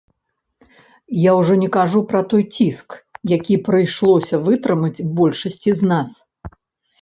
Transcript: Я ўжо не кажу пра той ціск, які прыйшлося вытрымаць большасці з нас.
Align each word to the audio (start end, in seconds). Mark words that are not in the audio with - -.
Я 1.23 1.31
ўжо 1.39 1.53
не 1.63 1.67
кажу 1.75 2.01
пра 2.13 2.21
той 2.31 2.43
ціск, 2.55 2.95
які 3.35 3.55
прыйшлося 3.69 4.41
вытрымаць 4.47 5.05
большасці 5.21 5.71
з 5.83 5.93
нас. 5.95 6.11